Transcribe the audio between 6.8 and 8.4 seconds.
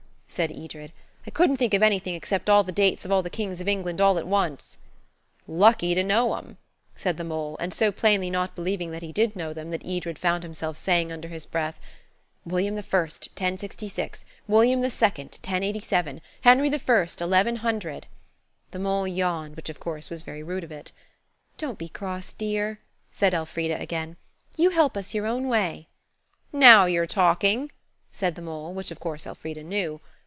said the mole, and so plainly